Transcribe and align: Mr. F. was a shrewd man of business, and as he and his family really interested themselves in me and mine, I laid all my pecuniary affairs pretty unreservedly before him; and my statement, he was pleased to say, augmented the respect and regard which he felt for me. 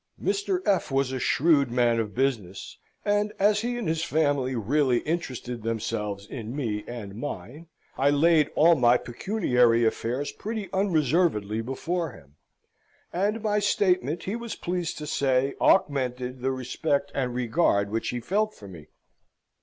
Mr. 0.19 0.61
F. 0.65 0.89
was 0.89 1.11
a 1.11 1.19
shrewd 1.19 1.69
man 1.69 1.99
of 1.99 2.15
business, 2.15 2.79
and 3.05 3.31
as 3.37 3.59
he 3.61 3.77
and 3.77 3.87
his 3.87 4.03
family 4.03 4.55
really 4.55 5.01
interested 5.01 5.61
themselves 5.61 6.25
in 6.25 6.55
me 6.55 6.83
and 6.87 7.13
mine, 7.15 7.67
I 7.99 8.09
laid 8.09 8.49
all 8.55 8.73
my 8.73 8.97
pecuniary 8.97 9.85
affairs 9.85 10.31
pretty 10.31 10.69
unreservedly 10.73 11.61
before 11.61 12.13
him; 12.13 12.37
and 13.13 13.43
my 13.43 13.59
statement, 13.59 14.23
he 14.23 14.35
was 14.35 14.55
pleased 14.55 14.97
to 14.97 15.05
say, 15.05 15.53
augmented 15.61 16.41
the 16.41 16.49
respect 16.51 17.11
and 17.13 17.35
regard 17.35 17.91
which 17.91 18.09
he 18.09 18.19
felt 18.19 18.55
for 18.55 18.67
me. 18.67 18.87